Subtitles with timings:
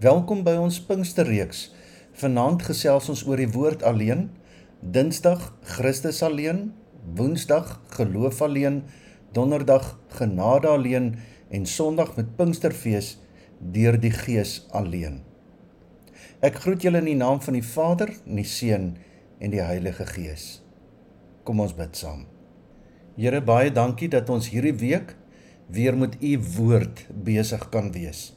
[0.00, 1.58] Welkom by ons Pinksterreeks.
[2.16, 4.30] Vanaand gesels ons oor die woord alleen,
[4.80, 6.70] Dinsdag Christus alleen,
[7.18, 8.78] Woensdag geloof alleen,
[9.36, 11.10] Donderdag genade alleen
[11.52, 13.18] en Sondag met Pinksterfees
[13.60, 15.20] deur die Gees alleen.
[16.40, 18.94] Ek groet julle in die naam van die Vader, die Seun
[19.36, 20.62] en die Heilige Gees.
[21.44, 22.24] Kom ons bid saam.
[23.20, 25.12] Here baie dankie dat ons hierdie week
[25.68, 28.30] weer met u woord besig kan wees.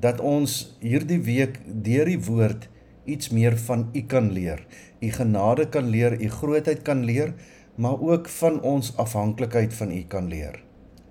[0.00, 2.68] Dat ons hierdie week deur die woord
[3.06, 4.66] iets meer van u kan leer.
[5.00, 7.34] U genade kan leer, u grootheid kan leer,
[7.74, 10.62] maar ook van ons afhanklikheid van u kan leer.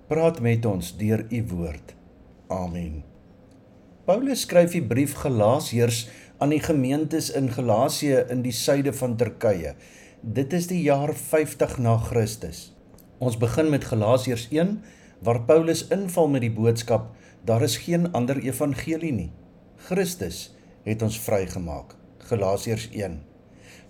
[0.06, 1.94] Praat met ons deur u woord.
[2.46, 3.02] Amen.
[4.06, 6.04] Paulus skryf die brief Galasiërs
[6.38, 9.74] aan die gemeentes in Galasië in die suide van Turkye.
[10.20, 12.70] Dit is die jaar 50 na Christus.
[13.18, 14.48] Ons begin met Galasiërs
[15.24, 17.15] waar Paulus inval met die boodskap
[17.46, 19.30] daar is geen ander evangelie nie.
[19.86, 20.50] Christus
[20.82, 21.94] het ons vrygemaak.
[22.26, 23.20] Galasiërs 1.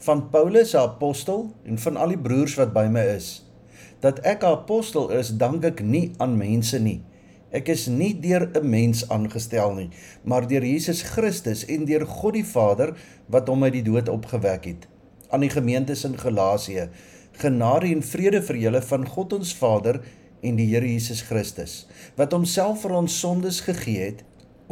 [0.04, 3.48] Van Paulus, 'n apostel en van al die broers wat by my is.
[4.00, 7.02] Dat ek 'n apostel is, dank ek nie aan mense nie.
[7.50, 9.88] Ek is nie deur 'n mens aangestel nie,
[10.22, 14.64] maar deur Jesus Christus en deur God die Vader wat hom uit die dood opgewek
[14.64, 14.86] het.
[15.28, 16.88] Aan die gemeentes in Galasië,
[17.32, 20.00] genade en vrede vir julle van God ons Vader
[20.46, 21.86] en die Here Jesus Christus
[22.18, 24.22] wat homself vir ons sondes gegee het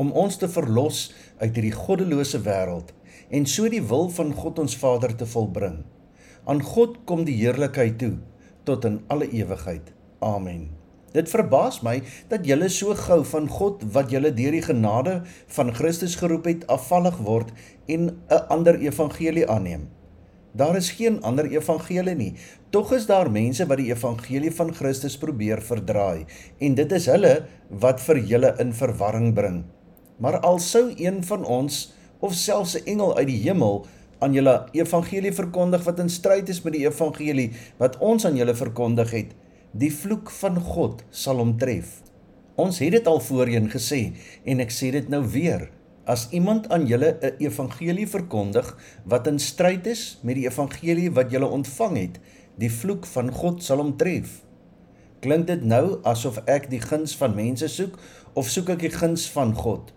[0.00, 1.08] om ons te verlos
[1.40, 2.94] uit hierdie goddelose wêreld
[3.34, 5.82] en so die wil van God ons Vader te volbring.
[6.44, 8.14] Aan God kom die heerlikheid toe
[8.68, 9.90] tot in alle ewigheid.
[10.24, 10.68] Amen.
[11.14, 12.00] Dit verbaas my
[12.30, 15.20] dat julle so gou van God wat julle deur die genade
[15.56, 17.52] van Christus geroep het afvallig word
[17.86, 19.88] en 'n ander evangelie aanneem.
[20.54, 22.32] Daar is geen ander evangelie nie.
[22.70, 26.26] Tog is daar mense wat die evangelie van Christus probeer verdraai
[26.62, 27.32] en dit is hulle
[27.82, 29.64] wat vir julle in verwarring bring.
[30.22, 31.80] Maar al sou een van ons
[32.22, 33.86] of selfs 'n engel uit die hemel
[34.18, 38.54] aan julle evangelie verkondig wat in stryd is met die evangelie wat ons aan julle
[38.54, 39.30] verkondig het,
[39.72, 42.02] die vloek van God sal hom tref.
[42.54, 44.12] Ons het dit al voorheen gesê
[44.44, 45.70] en ek sê dit nou weer.
[46.04, 51.30] As iemand aan julle 'n evangelie verkondig wat in stryd is met die evangelie wat
[51.30, 52.20] julle ontvang het,
[52.58, 54.44] die vloek van God sal hom tref.
[55.20, 57.96] Klink dit nou asof ek die guns van mense soek
[58.34, 59.94] of soek ek die guns van God?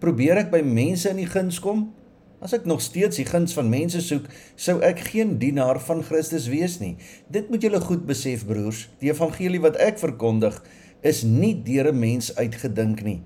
[0.00, 1.92] Probeer ek by mense in die guns kom?
[2.40, 4.24] As ek nog steeds die guns van mense soek,
[4.56, 6.96] sou ek geen dienaar van Christus wees nie.
[7.28, 8.88] Dit moet julle goed besef, broers.
[9.00, 10.62] Die evangelie wat ek verkondig,
[11.02, 13.20] is nie deur 'n mens uitgedink nie.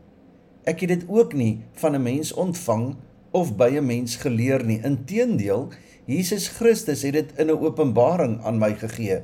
[0.69, 2.97] Ek het dit ook nie van 'n mens ontvang
[3.33, 4.81] of by 'n mens geleer nie.
[4.85, 5.69] Inteendeel,
[6.05, 9.23] Jesus Christus het dit in 'n openbaring aan my gegee.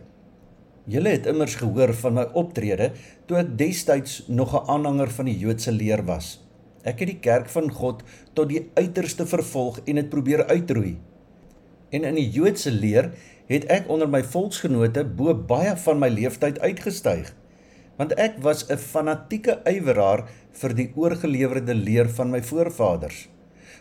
[0.87, 2.93] Julle het immers gehoor van my optrede
[3.27, 6.45] toe ek destyds nog 'n aanhanger van die Joodse leer was.
[6.83, 10.99] Ek het die kerk van God tot die uiterste vervolg en dit probeer uitroei.
[11.91, 13.13] En in die Joodse leer
[13.47, 17.35] het ek onder my volksgenote bo baie van my leeftyd uitgestyg
[17.97, 23.29] want ek was 'n fanatieke ywerraar vir die oorgelewerde leer van my voorvaders.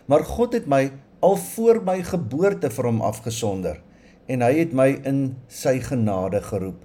[0.05, 3.81] Maar God het my al voor my geboorte vir hom afgesonder
[4.27, 6.79] en hy het my in sy genade geroep.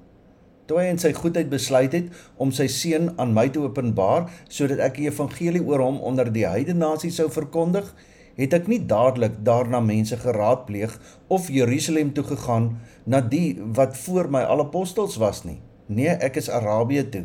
[0.68, 4.82] Toe hy in sy goedheid besluit het om sy seun aan my te openbaar sodat
[4.84, 7.94] ek die evangelie oor hom onder die heidene nasie sou verkondig,
[8.38, 10.92] het ek nie dadelik daarna mense geraadpleeg
[11.28, 15.58] of Jerusalem toe gegaan na die wat voor my al apostels was nie.
[15.88, 17.24] Nee, ek is Arabië toe.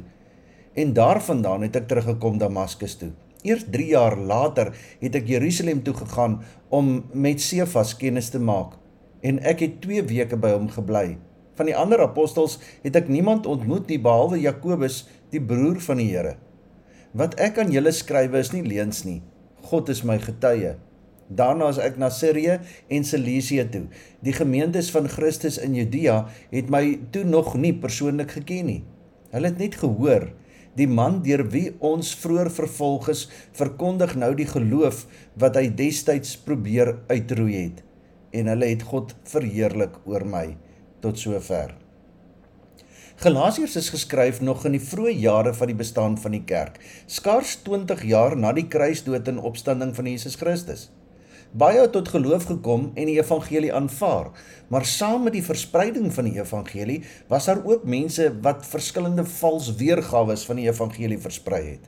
[0.74, 3.12] En daarvandaan het ek teruggekom Damaskus toe.
[3.44, 6.40] Eers 3 jaar later het ek Jerusalem toe gegaan
[6.72, 8.80] om met Sefas kennis te maak
[9.24, 11.18] en ek het 2 weke by hom gebly.
[11.60, 16.10] Van die ander apostels het ek niemand ontmoet nie behalwe Jakobus, die broer van die
[16.12, 16.38] Here.
[17.14, 19.22] Wat ek aan julle skrywe is nie leuns nie.
[19.70, 20.76] God is my getuie.
[21.36, 23.84] Daarna is ek na Sirië en Cilicië toe.
[24.26, 28.82] Die gemeentes van Christus in Judea het my toe nog nie persoonlik geken nie.
[29.34, 30.30] Hulle het net gehoor
[30.78, 35.04] die man deur wie ons vroeër vervolg is, verkondig nou die geloof
[35.40, 37.84] wat hy destyds probeer uitroei het
[38.34, 40.48] en hulle het God verheerlik oor my
[41.04, 41.76] tot sover.
[43.22, 47.60] Galasiërs is geskryf nog in die vroeë jare van die bestaan van die kerk, skaars
[47.68, 50.90] 20 jaar na die kruisdood en opstanding van Jesus Christus.
[51.54, 54.32] Baie het tot geloof gekom en die evangelie aanvaar,
[54.74, 59.68] maar saam met die verspreiding van die evangelie was daar ook mense wat verskillende vals
[59.78, 61.84] weergawe van die evangelie versprei het.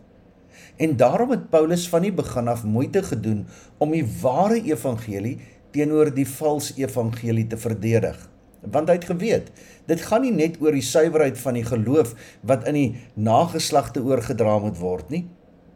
[0.77, 3.47] En daarom het Paulus van die begin af moeite gedoen
[3.81, 5.39] om die ware evangelie
[5.73, 8.19] teenoor die vals evangelie te verdedig.
[8.61, 9.49] Want hy het geweet,
[9.89, 12.13] dit gaan nie net oor die suiwerheid van die geloof
[12.45, 15.23] wat in die nageslagte oorgedra moet word nie.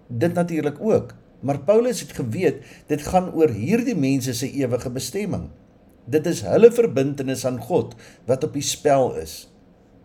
[0.08, 5.50] Dit natuurlik ook, Maar Paulus het geweet dit gaan oor hierdie mense se ewige bestemming.
[6.10, 7.96] Dit is hulle verbintenis aan God
[8.28, 9.46] wat op die spel is.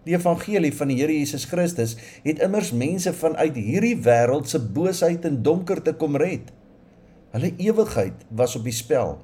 [0.04, 5.24] Die evangelie van die Here Jesus Christus het immers mense vanuit hierdie wêreld se boosheid
[5.24, 6.52] en donkerte kom red.
[7.32, 9.16] Hulle ewigheid was op die spel.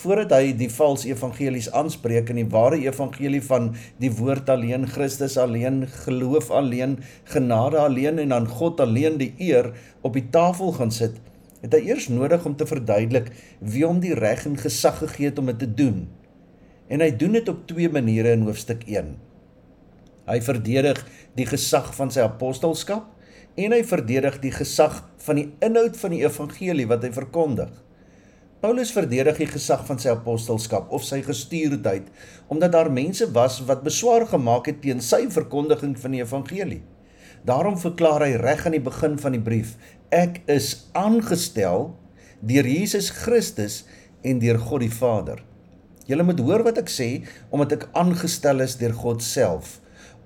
[0.00, 3.66] Voordat hy die valse evangelies aanspreek in die ware evangelie van
[4.00, 6.94] die woord alleen, Christus alleen, geloof alleen,
[7.28, 11.18] genade alleen en aan God alleen die eer op die tafel gaan sit,
[11.60, 13.28] het hy eers nodig om te verduidelik
[13.60, 16.06] wie hom die reg en gesag gegee het om dit te doen.
[16.88, 19.12] En hy doen dit op twee maniere in hoofstuk 1.
[20.30, 21.04] Hy verdedig
[21.36, 23.04] die gesag van sy apostelskap
[23.60, 27.70] en hy verdedig die gesag van die inhoud van die evangelie wat hy verkondig.
[28.60, 32.10] Paulus verdedig die gesag van sy apostelskap of sy gestuurdheid
[32.52, 36.82] omdat daar mense was wat beswaar gemaak het teen sy verkondiging van die evangelie.
[37.48, 39.78] Daarom verklaar hy reg aan die begin van die brief:
[40.12, 41.86] Ek is aangestel
[42.44, 43.86] deur Jesus Christus
[44.20, 45.40] en deur God die Vader.
[46.04, 47.08] Julle moet hoor wat ek sê
[47.48, 49.78] omdat ek aangestel is deur God self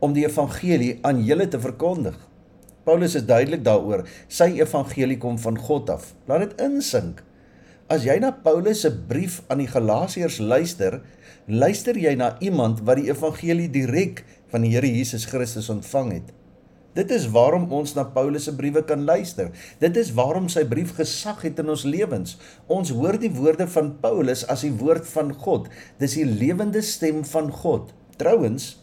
[0.02, 2.18] om die evangelie aan julle te verkondig.
[2.84, 6.10] Paulus is duidelik daaroor, sy evangelie kom van God af.
[6.26, 7.22] Laat dit insink.
[7.92, 11.02] As jy na Paulus se brief aan die Galasiërs luister,
[11.44, 16.30] luister jy na iemand wat die evangelie direk van die Here Jesus Christus ontvang het.
[16.96, 19.50] Dit is waarom ons na Paulus se briewe kan luister.
[19.82, 22.38] Dit is waarom sy brief gesag het in ons lewens.
[22.72, 25.68] Ons hoor die woorde van Paulus as die woord van God.
[26.00, 27.92] Dis die lewende stem van God.
[28.16, 28.78] Trouwens,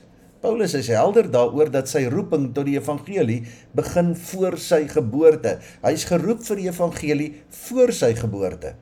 [0.45, 3.42] Paulus is helder daaroor dat sy roeping tot die evangelie
[3.74, 5.57] begin voor sy geboorte.
[5.81, 7.30] Hy's geroep vir die evangelie
[7.65, 8.75] voor sy geboorte.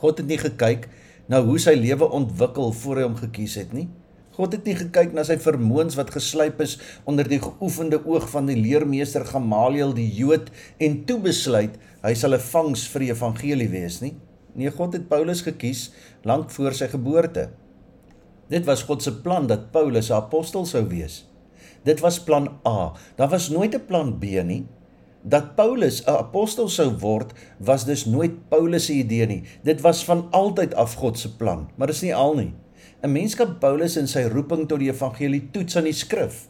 [0.00, 0.88] God het nie gekyk
[1.30, 3.88] na hoe sy lewe ontwikkel voor hy hom gekies het nie.
[4.34, 8.48] God het nie gekyk na sy vermoëns wat geslyp is onder die geoefende oog van
[8.48, 10.48] die leermeester Gamaliel die Jood
[10.80, 14.14] en toe besluit hy sal 'n vangs vir die evangelie wees nie.
[14.54, 15.90] Nee, God het Paulus gekies
[16.24, 17.50] lank voor sy geboorte.
[18.50, 21.26] Dit was God se plan dat Paulus 'n apostel sou wees.
[21.84, 22.92] Dit was plan A.
[23.16, 24.66] Daar was nooit 'n plan B nie.
[25.22, 29.42] Dat Paulus 'n apostel sou word, was dus nooit Paulus se idee nie.
[29.62, 32.54] Dit was van altyd af God se plan, maar dis nie al nie.
[33.02, 36.48] 'n Mens kan Paulus in sy roeping tot die evangelie toets aan die skrif.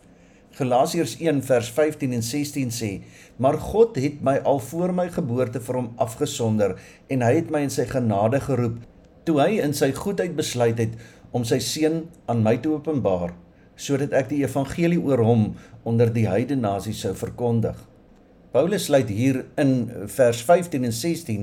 [0.50, 3.02] Galasiërs 1 vers 15 en 16 sê:
[3.36, 6.76] "Maar God het my al voor my geboorte vir hom afgesonder
[7.08, 8.78] en hy het my in sy genade geroep
[9.24, 10.94] toe hy in sy goedheid besluit het
[11.30, 13.34] om sy seun aan my te openbaar
[13.76, 17.89] sodat ek die evangelie oor hom onder die heidene nasies sou verkondig.
[18.50, 21.42] Paulus sluit hier in vers 15 en 16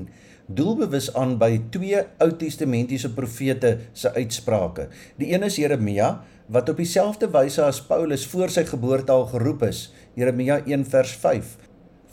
[0.51, 4.89] doelbewus aan by twee Ou Testamentiese profete se uitsprake.
[5.15, 6.09] Die een is Jeremia
[6.51, 9.85] wat op dieselfde wyse as Paulus voor sy geboorte al geroep is.
[10.19, 11.55] Jeremia 1 vers 5.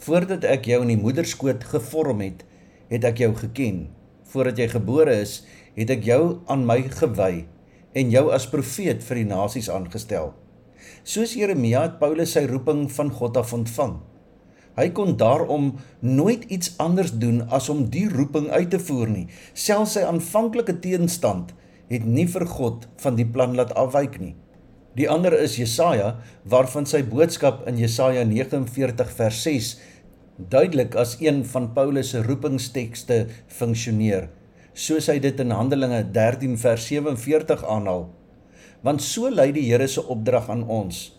[0.07, 2.47] Voordat ek jou in die moederskoot gevorm het,
[2.87, 3.85] het ek jou geken.
[4.31, 5.41] Voordat jy gebore is,
[5.75, 7.43] het ek jou aan my gewy
[7.91, 10.31] en jou as profeet vir die nasies aangestel.
[11.03, 13.97] Soos Jeremia het Paulus sy roeping van God af ontvang.
[14.75, 19.27] Hy kon daarom nooit iets anders doen as om die roeping uit te voer nie.
[19.53, 21.53] Selfs sy aanvanklike teenstand
[21.91, 24.35] het nie vir God van die plan laat afwyk nie.
[24.95, 29.75] Die ander is Jesaja waarvan sy boodskap in Jesaja 49 vers 6
[30.35, 34.27] duidelik as een van Paulus se roepingstekste funksioneer
[34.75, 38.09] soos hy dit in Handelinge 13 vers 47 aanhaal.
[38.83, 41.13] Want so lei die Here se opdrag aan ons.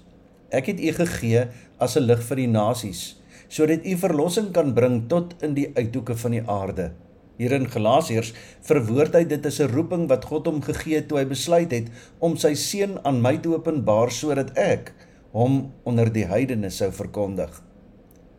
[0.53, 1.47] Ek het u gegee
[1.81, 3.17] as 'n lig vir die nasies,
[3.49, 6.91] sodat u verlossing kan bring tot in die uithoeke van die aarde.
[7.37, 8.33] Hier in Galasiërs
[8.65, 11.89] verwoord hy dit as 'n roeping wat God hom gegee het toe hy besluit het
[12.19, 14.95] om sy seun aan my te openbaar sodat ek
[15.33, 17.63] hom onder die heidene sou verkondig.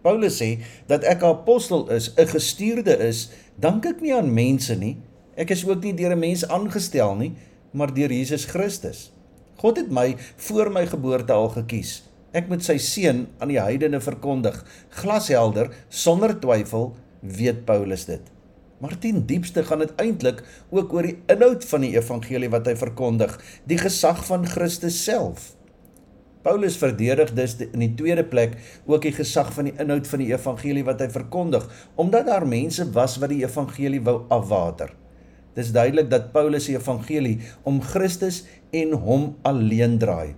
[0.01, 4.75] Paulus sê dat ek 'n apostel is, 'n gestuurde is, dank ek nie aan mense
[4.75, 4.97] nie,
[5.37, 7.33] Ek is ook nie deur 'n mens aangestel nie,
[7.71, 9.11] maar deur Jesus Christus.
[9.55, 12.06] God het my voor my geboorte al gekies.
[12.35, 14.57] Ek moet sy seun aan die heidene verkondig,
[14.99, 16.91] glashelder, sonder twyfel,
[17.21, 18.23] weet Paulus dit.
[18.83, 22.75] Maar ten diepste gaan dit eintlik ook oor die inhoud van die evangelie wat hy
[22.77, 25.53] verkondig, die gesag van Christus self.
[26.45, 28.53] Paulus verdedig dus in die tweede plek
[28.85, 31.65] ook die gesag van die inhoud van die evangelie wat hy verkondig,
[31.99, 34.93] omdat daar mense was wat die evangelie wou afwater.
[35.57, 40.35] Dis duidelik dat Paulus se evangelie om Christus en hom alleen draai.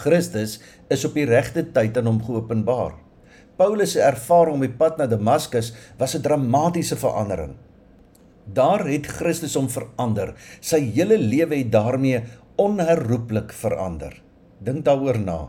[0.00, 2.96] Christus is op die regte tyd aan hom geopenbaar.
[3.60, 7.54] Paulus se ervaring op die pad na Damaskus was 'n dramatiese verandering.
[8.52, 10.34] Daar het Christus hom verander.
[10.60, 12.22] Sy hele lewe het daarmee
[12.56, 14.22] onherroepelik verander.
[14.58, 15.48] Dink daaroor na.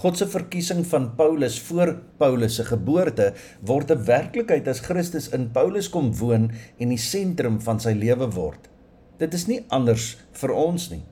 [0.00, 5.50] God se verkiesing van Paulus voor Paulus se geboorte word 'n werklikheid as Christus in
[5.52, 8.68] Paulus kom woon en die sentrum van sy lewe word.
[9.18, 11.02] Dit is nie anders vir ons nie.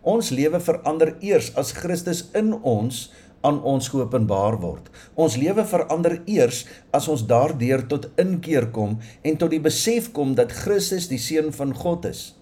[0.00, 3.10] Ons lewe verander eers as Christus in ons
[3.44, 4.88] aan ons geopenbaar word.
[5.16, 6.64] Ons lewe verander eers
[6.96, 11.52] as ons daardeur tot inkeer kom en tot die besef kom dat Christus die seun
[11.52, 12.34] van God is.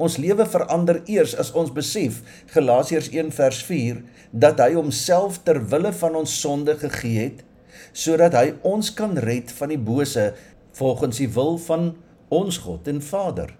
[0.00, 2.22] Ons lewe verander eers as ons besef
[2.54, 4.00] Galasiërs 1 vers 4
[4.32, 7.44] dat hy homself ter wille van ons sonde gegee het
[7.92, 10.32] sodat hy ons kan red van die bose
[10.74, 11.92] volgens die wil van
[12.32, 13.52] ons God en Vader.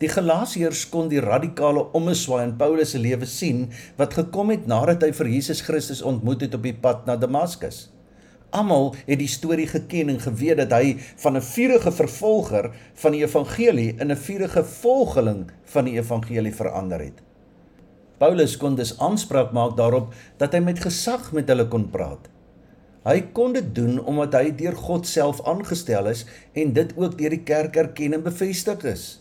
[0.00, 5.02] Die Galasiërs kon die radikale ommeswaai in Paulus se lewe sien wat gekom het nadat
[5.02, 7.88] hy vir Jesus Christus ontmoet het op die pad na Damaskus.
[8.50, 13.22] Almal het die storie geken en geweet dat hy van 'n vurige vervolger van die
[13.22, 17.22] evangelie in 'n vurige volgeling van die evangelie verander het.
[18.18, 22.28] Paulus kon dus aanspraak maak daarop dat hy met gesag met hulle kon praat.
[23.04, 27.30] Hy kon dit doen omdat hy deur God self aangestel is en dit ook deur
[27.30, 29.19] die kerk erken en bevestig is.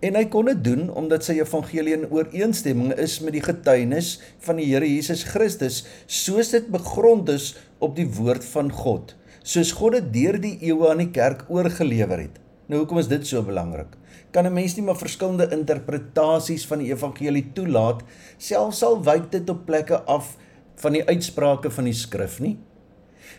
[0.00, 4.14] En hy kon dit doen omdat sy evangelie in ooreenstemming is met die getuienis
[4.46, 7.52] van die Here Jesus Christus, soos dit begrond is
[7.84, 9.12] op die woord van God,
[9.44, 12.38] soos God dit deur die eeue aan die kerk oorgelewer het.
[12.70, 13.92] Nou hoekom is dit so belangrik?
[14.32, 18.00] Kan 'n mens nie maar verskillende interpretasies van die evangelie toelaat,
[18.38, 20.36] selfs al wyk dit op plekke af
[20.76, 22.56] van die uitsprake van die skrif nie?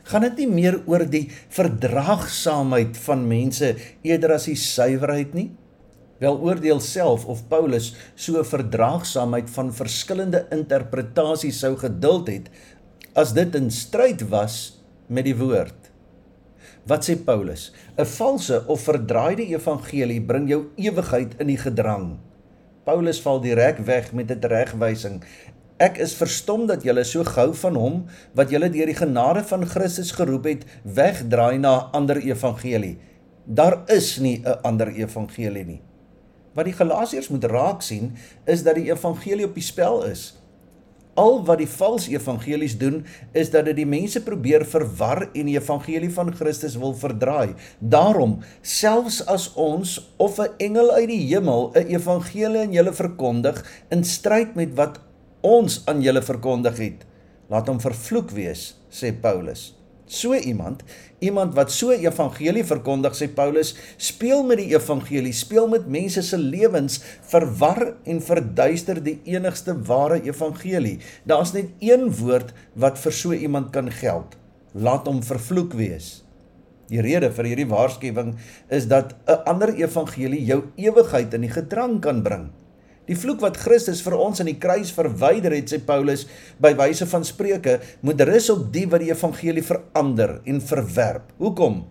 [0.03, 5.51] Gaan dit nie meer oor die verdraagsaamheid van mense eerder as die suiwerheid nie?
[6.21, 12.51] Wel oordeel self of Paulus so verdraagsaamheid van verskillende interpretasies sou geduld het
[13.17, 14.77] as dit in stryd was
[15.09, 15.89] met die woord.
[16.85, 17.71] Wat sê Paulus?
[17.97, 22.17] 'n Valse of verdraaide evangelie bring jou ewigheid in die gedrang.
[22.85, 25.23] Paulus val direk weg met 'n regwysing.
[25.77, 29.65] Ek is verstom dat julle so gou van hom wat julle deur die genade van
[29.65, 32.97] Christus geroep het, wegdraai na 'n ander evangelie.
[33.45, 35.81] Daar is nie 'n ander evangelie nie.
[36.53, 38.12] Wat die Galasiërs moet raak sien
[38.50, 40.34] is dat die evangelie op die spel is.
[41.20, 43.01] Al wat die valse evangelies doen
[43.36, 47.53] is dat dit die mense probeer verwar en die evangelie van Christus wil verdraai.
[47.79, 53.63] Daarom, selfs as ons of 'n engel uit die hemel 'n evangelie aan julle verkondig
[53.89, 55.00] in stryd met wat
[55.41, 57.05] ons aan julle verkondig het,
[57.50, 59.80] laat hom vervloek wees, sê Paulus.
[60.11, 60.81] So iemand,
[61.23, 66.39] iemand wat so evangelie verkondig, sê Paulus, speel met die evangelie, speel met mense se
[66.39, 66.99] lewens,
[67.31, 70.97] verwar en verduister die enigste ware evangelie.
[71.23, 74.35] Daar's net een woord wat vir so iemand kan geld.
[74.75, 76.17] Laat hom vervloek wees.
[76.91, 78.35] Die rede vir hierdie waarskuwing
[78.67, 82.51] is dat 'n ander evangelie jou ewigheid in die gedrang kan bring.
[83.11, 86.23] Die vloek wat Christus vir ons aan die kruis verwyder het, sê Paulus,
[86.63, 91.33] by wyse van Spreuke, moet rus op die wat die evangelie verander en verwerp.
[91.41, 91.81] Hoekom?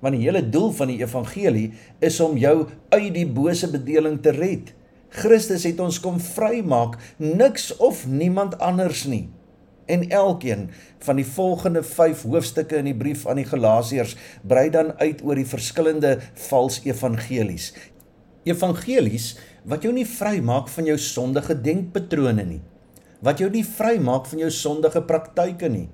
[0.00, 1.66] Want die hele doel van die evangelie
[2.00, 2.54] is om jou
[2.94, 4.72] uit die bose bedeling te red.
[5.12, 9.26] Christus het ons kom vrymaak, niks of niemand anders nie.
[9.92, 10.70] En elkeen
[11.04, 15.36] van die volgende 5 hoofstukke in die brief aan die Galasiërs brei dan uit oor
[15.36, 16.16] die verskillende
[16.48, 17.74] vals evangelies.
[18.48, 19.34] Evangelies
[19.68, 22.62] wat jou nie vrymaak van jou sondige denkpatrone nie.
[23.22, 25.86] Wat jou nie vrymaak van jou sondige praktyke nie.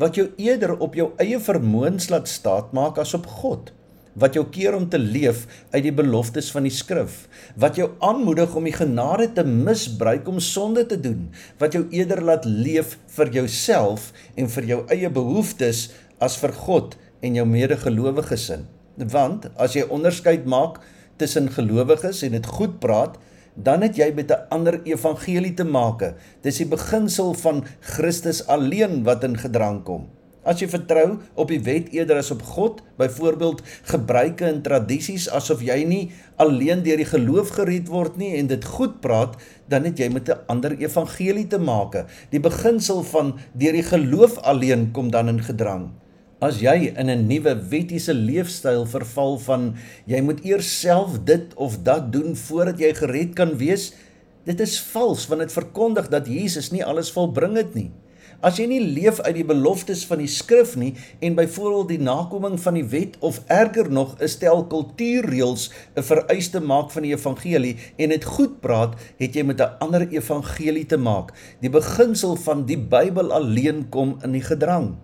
[0.00, 3.70] Wat jou eerder op jou eie vermoëns laat staatmaak as op God.
[4.18, 7.28] Wat jou keer om te leef uit die beloftes van die skrif.
[7.56, 11.28] Wat jou aanmoedig om die genade te misbruik om sonde te doen.
[11.62, 16.98] Wat jou eerder laat leef vir jouself en vir jou eie behoeftes as vir God
[17.22, 18.66] en jou medegelowiges in.
[18.98, 20.82] Want as jy onderskeid maak
[21.16, 23.18] tussen gelowiges en dit goed praat,
[23.54, 26.14] dan het jy met 'n ander evangelie te make.
[26.40, 30.08] Dis die beginsel van Christus alleen wat in gedrang kom.
[30.42, 35.62] As jy vertrou op die wet eerder as op God, byvoorbeeld gebruike en tradisies asof
[35.62, 39.36] jy nie alleen deur die geloof gered word nie en dit goed praat,
[39.70, 42.06] dan het jy met 'n ander evangelie te make.
[42.30, 46.01] Die beginsel van deur die geloof alleen kom dan in gedrang.
[46.42, 49.76] As jy in 'n nuwe wettiese leefstyl verval van
[50.10, 53.92] jy moet eers self dit of dat doen voordat jy gered kan wees,
[54.44, 57.92] dit is vals want dit verkondig dat Jesus nie alles volbring het nie.
[58.42, 62.58] As jy nie leef uit die beloftes van die skrif nie en byvoorbeeld die nakoming
[62.58, 67.76] van die wet of erger nog 'n stel kultuurreëls 'n vereiste maak van die evangelie
[67.98, 71.30] en dit goed praat, het jy met 'n ander evangelie te maak.
[71.60, 74.98] Die beginsel van die Bybel alleen kom in die gedrang.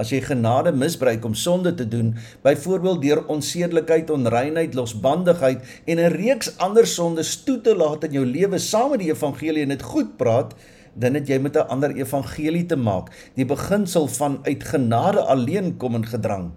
[0.00, 6.14] As jy genade misbruik om sonde te doen, byvoorbeeld deur onsedelikheid, onreinheid, losbandigheid en 'n
[6.16, 9.82] reeks ander sondes toe te laat in jou lewe saam met die evangelie en dit
[9.82, 10.54] goed praat,
[10.94, 13.12] dan het jy met 'n ander evangelie te maak.
[13.36, 16.52] Die beginsel van uit genade alleen kom in gedrang.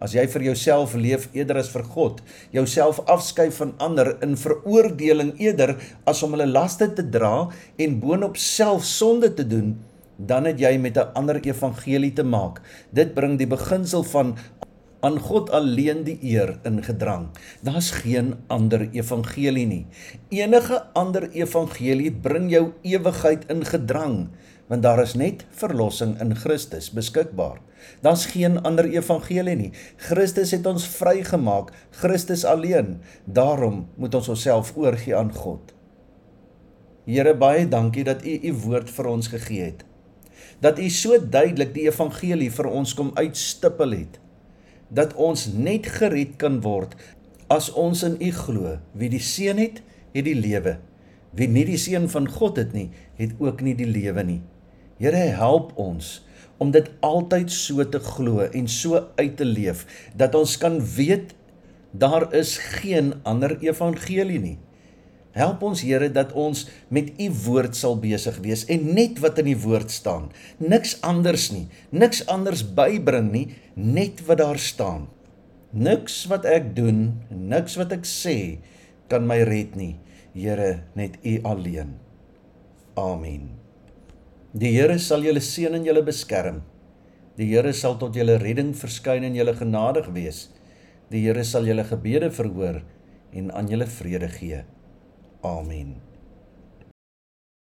[0.00, 5.38] As jy vir jouself leef eerder as vir God, jouself afskei van ander in veroordeling
[5.38, 9.78] eerder as om hulle laste te dra en boonop self sonde te doen,
[10.16, 12.60] dan het jy met 'n ander evangelie te maak.
[12.90, 14.36] Dit bring die beginsel van
[15.04, 17.28] aan God alleen die eer in gedrang.
[17.60, 19.86] Daar's geen ander evangelie nie.
[20.28, 24.28] Enige ander evangelie bring jou ewigheid in gedrang,
[24.66, 27.60] want daar is net verlossing in Christus beskikbaar.
[28.00, 29.72] Daar's geen ander evangelie nie.
[29.96, 33.00] Christus het ons vrygemaak, Christus alleen.
[33.24, 35.74] Daarom moet ons onsself oorgee aan God.
[37.04, 39.84] Here baie dankie dat U U woord vir ons gegee het.
[40.60, 44.20] Dat U so duidelik die evangelie vir ons kom uitstippel het
[44.94, 46.92] dat ons net gered kan word
[47.50, 48.76] as ons in U glo.
[48.94, 49.80] Wie die Seun het,
[50.14, 50.76] het die lewe.
[51.34, 54.40] Wie nie die Seun van God het nie, het ook nie die lewe nie.
[55.00, 56.20] Here help ons
[56.62, 59.82] om dit altyd so te glo en so uit te leef
[60.14, 61.34] dat ons kan weet
[61.90, 64.56] daar is geen ander evangelie nie.
[65.34, 66.64] Help ons Here dat ons
[66.94, 70.28] met u woord sal besig wees en net wat in die woord staan.
[70.62, 71.66] Niks anders nie.
[71.90, 75.08] Niks anders bybring nie, net wat daar staan.
[75.74, 78.62] Niks wat ek doen, niks wat ek sê
[79.10, 79.96] kan my red nie.
[80.34, 81.96] Here, net u alleen.
[82.98, 83.50] Amen.
[84.54, 86.62] Die Here sal julle seën en julle beskerm.
[87.38, 90.44] Die Here sal tot julle redding verskyn en julle genadig wees.
[91.10, 92.80] Die Here sal julle gebede verhoor
[93.34, 94.62] en aan julle vrede gee.
[95.44, 96.13] Amen.